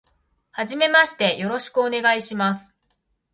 [0.49, 2.75] はじめまして、よろしくお願いします。